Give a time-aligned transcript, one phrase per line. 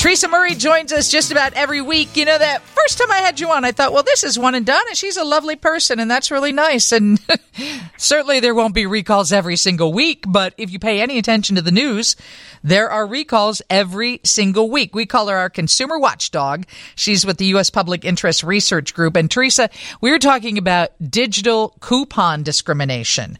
[0.00, 2.16] Teresa Murray joins us just about every week.
[2.16, 4.54] You know, that first time I had you on, I thought, well, this is one
[4.54, 6.90] and done, and she's a lovely person, and that's really nice.
[6.90, 7.20] And
[7.98, 11.60] certainly there won't be recalls every single week, but if you pay any attention to
[11.60, 12.16] the news,
[12.64, 14.94] there are recalls every single week.
[14.94, 16.64] We call her our consumer watchdog.
[16.94, 17.68] She's with the U.S.
[17.68, 19.16] Public Interest Research Group.
[19.16, 19.68] And Teresa,
[20.00, 23.38] we were talking about digital coupon discrimination.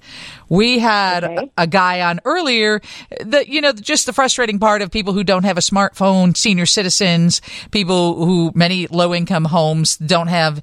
[0.50, 1.50] We had okay.
[1.56, 2.80] a, a guy on earlier
[3.20, 6.66] that, you know, just the frustrating part of people who don't have a smartphone, senior
[6.66, 7.40] citizens,
[7.70, 10.60] people who many low income homes don't have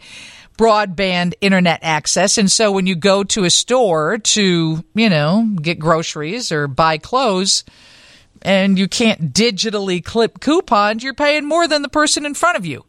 [0.58, 2.38] broadband internet access.
[2.38, 6.98] And so when you go to a store to, you know, get groceries or buy
[6.98, 7.64] clothes,
[8.42, 12.66] and you can't digitally clip coupons, you're paying more than the person in front of
[12.66, 12.83] you.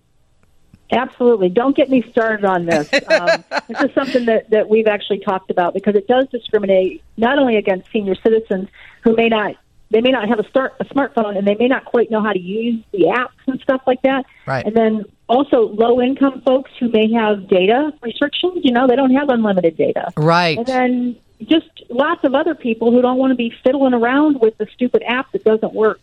[0.91, 1.51] Absolutely.
[1.51, 2.91] Don't get me started on this.
[3.09, 7.39] Um, this is something that, that we've actually talked about because it does discriminate not
[7.39, 8.69] only against senior citizens
[9.03, 9.55] who may not
[9.91, 12.33] they may not have a start a smartphone and they may not quite know how
[12.33, 14.27] to use the apps and stuff like that.
[14.47, 14.65] Right.
[14.65, 19.15] And then also low income folks who may have data restrictions, you know, they don't
[19.15, 20.13] have unlimited data.
[20.17, 20.59] Right.
[20.59, 24.59] And then just lots of other people who don't want to be fiddling around with
[24.59, 26.01] the stupid app that doesn't work.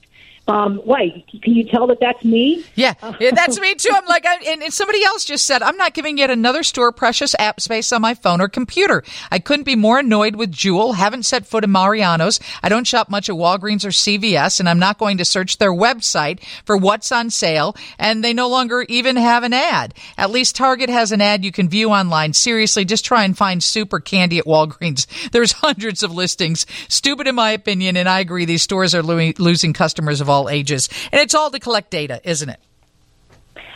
[0.48, 0.82] Um?
[0.86, 2.64] Can you tell that that's me?
[2.76, 3.90] Yeah, yeah that's me too.
[3.92, 6.92] I'm like, I, and, and, somebody else just said, I'm not giving yet another store
[6.92, 9.04] precious app space on my phone or computer.
[9.32, 10.94] I couldn't be more annoyed with Jewel.
[10.94, 12.40] Haven't set foot in Mariano's.
[12.62, 15.74] I don't shop much at Walgreens or CVS, and I'm not going to search their
[15.74, 17.76] website for what's on sale.
[17.98, 19.96] And they no longer even have an ad.
[20.16, 22.34] At least Target has an ad you can view online.
[22.34, 25.08] Seriously, just try and find super candy at Walgreens.
[25.32, 26.68] There's hundreds of listings.
[26.88, 28.46] Stupid in my opinion, and I agree.
[28.46, 30.90] These stores are lo- losing customers of all all ages.
[31.12, 32.60] And it's all to collect data, isn't it?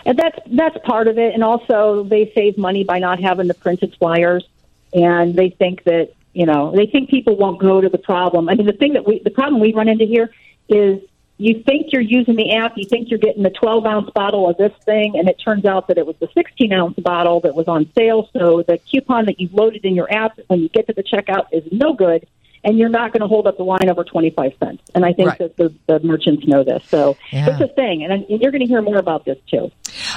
[0.06, 3.54] And that's that's part of it, and also they save money by not having the
[3.54, 4.48] printed flyers,
[4.94, 8.50] and they think that you know they think people won't go to the problem.
[8.50, 10.32] I mean, the thing that we the problem we run into here
[10.70, 11.02] is
[11.38, 14.58] you think you're using the app, you think you're getting the 12 ounce bottle of
[14.58, 17.68] this thing, and it turns out that it was the 16 ounce bottle that was
[17.68, 18.30] on sale.
[18.34, 21.48] So the coupon that you've loaded in your app when you get to the checkout
[21.52, 22.26] is no good
[22.64, 24.84] and you're not going to hold up the line over 25 cents.
[24.94, 25.40] And I think right.
[25.40, 26.84] that the, the, merchants know this.
[26.88, 27.50] So yeah.
[27.50, 28.04] it's a thing.
[28.04, 29.72] And, and you're going to hear more about this too.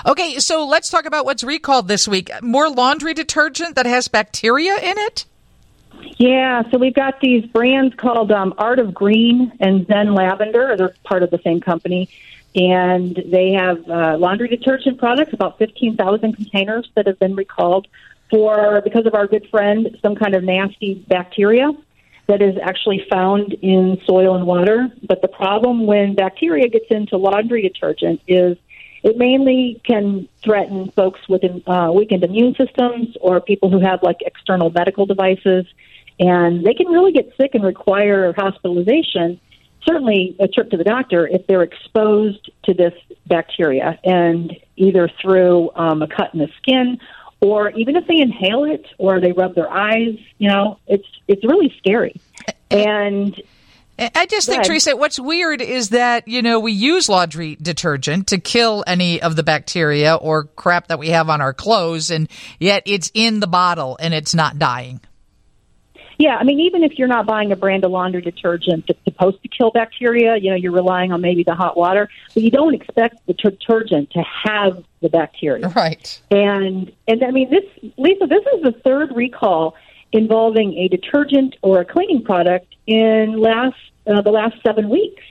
[0.06, 2.30] Okay, so let's talk about what's recalled this week.
[2.42, 5.24] More laundry detergent that has bacteria in it?
[6.18, 10.76] Yeah, so we've got these brands called um, Art of Green and Zen Lavender.
[10.76, 12.08] They're part of the same company.
[12.54, 17.86] And they have uh, laundry detergent products, about 15,000 containers that have been recalled
[18.30, 21.70] for, because of our good friend, some kind of nasty bacteria
[22.26, 24.88] that is actually found in soil and water.
[25.06, 28.56] But the problem when bacteria gets into laundry detergent is
[29.02, 34.18] it mainly can threaten folks with uh, weakened immune systems or people who have like
[34.24, 35.66] external medical devices,
[36.20, 39.40] and they can really get sick and require hospitalization.
[39.84, 42.94] Certainly, a trip to the doctor if they're exposed to this
[43.26, 47.00] bacteria, and either through um, a cut in the skin
[47.42, 51.44] or even if they inhale it or they rub their eyes, you know, it's it's
[51.44, 52.14] really scary.
[52.70, 53.40] And
[53.98, 58.38] I just think, Teresa, what's weird is that, you know, we use laundry detergent to
[58.38, 62.84] kill any of the bacteria or crap that we have on our clothes, and yet
[62.86, 65.00] it's in the bottle and it's not dying.
[66.18, 69.42] Yeah, I mean, even if you're not buying a brand of laundry detergent that's supposed
[69.42, 72.74] to kill bacteria, you know, you're relying on maybe the hot water, but you don't
[72.74, 75.68] expect the detergent to have the bacteria.
[75.68, 76.20] Right.
[76.30, 77.64] And and I mean, this
[77.96, 79.74] Lisa, this is the third recall
[80.12, 85.22] involving a detergent or a cleaning product in last uh, the last seven weeks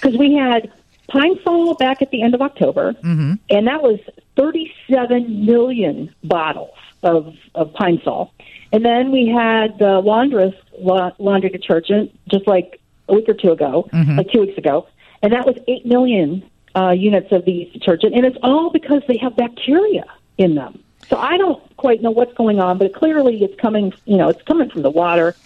[0.00, 0.72] because we had
[1.08, 3.34] Pine Sol back at the end of October, mm-hmm.
[3.50, 4.00] and that was
[4.36, 8.32] 37 million bottles of of Pine Sol.
[8.72, 13.88] And then we had the laundress laundry detergent just like a week or two ago,
[13.92, 14.16] mm-hmm.
[14.16, 14.88] like two weeks ago,
[15.22, 19.16] and that was eight million uh, units of these detergent, and it's all because they
[19.18, 20.04] have bacteria
[20.38, 20.82] in them.
[21.08, 23.92] So I don't quite know what's going on, but clearly it's coming.
[24.06, 25.36] You know, it's coming from the water,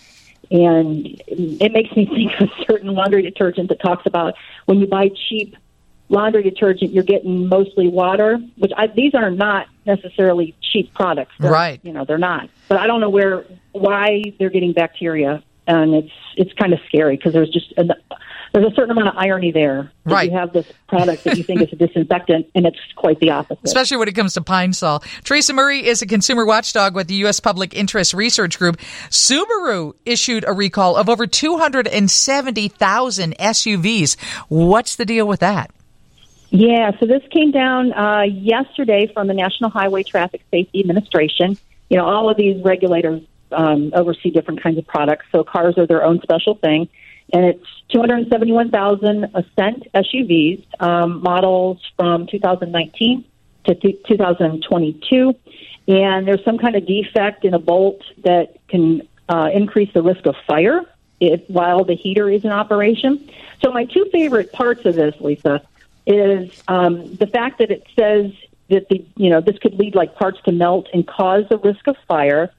[0.50, 4.34] and it makes me think of a certain laundry detergent that talks about
[4.66, 5.56] when you buy cheap
[6.08, 11.34] laundry detergent, you're getting mostly water, which I, these are not necessarily cheap products.
[11.38, 11.80] They're, right.
[11.82, 12.48] You know, they're not.
[12.68, 17.16] But I don't know where why they're getting bacteria, and it's it's kind of scary
[17.16, 17.92] because there's just an,
[18.52, 19.90] there's a certain amount of irony there.
[20.04, 20.30] Right.
[20.30, 23.64] You have this product that you think is a disinfectant, and it's quite the opposite.
[23.64, 25.00] Especially when it comes to Pine Sol.
[25.24, 27.40] Teresa Murray is a consumer watchdog with the U.S.
[27.40, 28.78] Public Interest Research Group.
[29.10, 34.16] Subaru issued a recall of over 270,000 SUVs.
[34.48, 35.70] What's the deal with that?
[36.50, 41.58] Yeah, so this came down uh, yesterday from the National Highway Traffic Safety Administration.
[41.90, 43.22] You know, all of these regulators
[43.52, 46.88] um, oversee different kinds of products, so cars are their own special thing.
[47.32, 53.24] And it's 271,000 Ascent SUVs, um, models from 2019
[53.64, 55.34] to th- 2022.
[55.88, 60.24] And there's some kind of defect in a bolt that can uh, increase the risk
[60.26, 60.82] of fire
[61.20, 63.30] if, while the heater is in operation.
[63.62, 65.62] So, my two favorite parts of this, Lisa,
[66.08, 68.32] is um, the fact that it says
[68.70, 71.86] that the you know this could lead like parts to melt and cause the risk
[71.86, 72.50] of fire,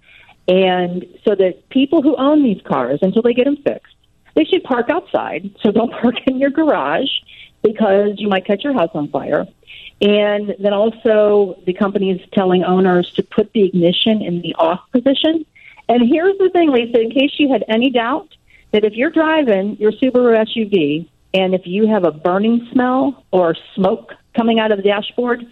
[0.47, 3.95] and so that people who own these cars until they get them fixed,
[4.35, 5.49] they should park outside.
[5.61, 7.09] So don't park in your garage
[7.63, 9.47] because you might catch your house on fire.
[10.01, 14.79] And then also the company is telling owners to put the ignition in the off
[14.91, 15.45] position.
[15.89, 18.29] And here's the thing, Lisa, in case you had any doubt,
[18.71, 23.55] that if you're driving your Subaru SUV and if you have a burning smell or
[23.75, 25.51] smoke coming out of the dashboard,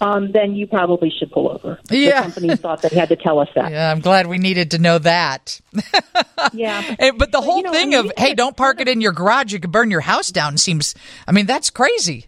[0.00, 1.80] um, then you probably should pull over.
[1.90, 2.20] Yeah.
[2.20, 3.70] The company thought they had to tell us that.
[3.72, 5.60] Yeah, I'm glad we needed to know that.
[6.52, 6.94] Yeah.
[6.98, 9.12] And- but the whole you know, thing I of, hey, don't park it in your
[9.12, 10.94] garage, you could burn your house down seems,
[11.26, 12.26] I mean, that's crazy.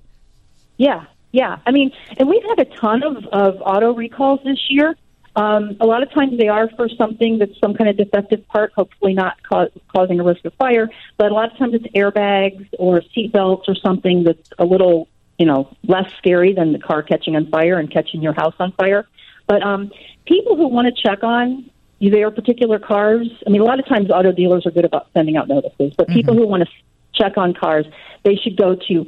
[0.76, 1.58] Yeah, yeah.
[1.66, 4.96] I mean, and we've had a ton of, of auto recalls this year.
[5.38, 8.72] Um, a lot of times they are for something that's some kind of defective part,
[8.72, 10.90] hopefully not ca- causing a risk of fire.
[11.16, 15.06] But a lot of times it's airbags or seat belts or something that's a little,
[15.38, 18.72] you know, less scary than the car catching on fire and catching your house on
[18.72, 19.06] fire.
[19.46, 19.92] But um,
[20.26, 21.70] people who want to check on
[22.00, 25.36] their particular cars, I mean, a lot of times auto dealers are good about sending
[25.36, 26.68] out notices, but people who want to
[27.14, 27.86] check on cars,
[28.24, 29.06] they should go to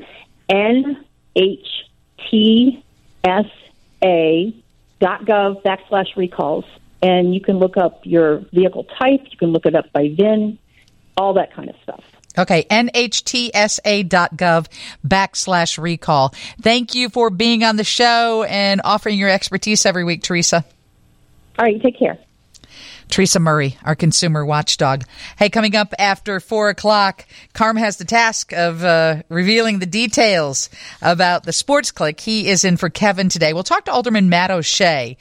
[5.00, 6.64] nhtsa.gov backslash recalls,
[7.02, 10.58] and you can look up your vehicle type, you can look it up by VIN,
[11.16, 12.04] all that kind of stuff.
[12.38, 14.66] Okay, nhtsa.gov
[15.06, 16.34] backslash recall.
[16.60, 20.64] Thank you for being on the show and offering your expertise every week, Teresa.
[21.58, 22.18] All right, take care.
[23.10, 25.04] Teresa Murray, our consumer watchdog.
[25.36, 30.70] Hey, coming up after four o'clock, Carm has the task of uh, revealing the details
[31.02, 32.20] about the sports click.
[32.20, 33.52] He is in for Kevin today.
[33.52, 35.16] We'll talk to Alderman Matt O'Shea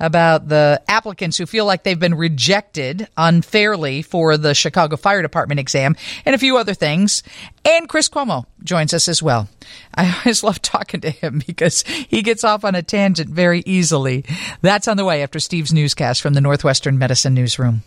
[0.00, 5.60] about the applicants who feel like they've been rejected unfairly for the Chicago Fire Department
[5.60, 7.22] exam and a few other things.
[7.64, 9.48] And Chris Cuomo joins us as well.
[9.94, 14.24] I always love talking to him because he gets off on a tangent very easily.
[14.60, 17.82] That's on the way after Steve's newscast from the Northwestern Medicine Newsroom.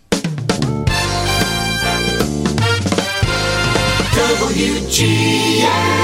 [4.48, 5.97] WGN.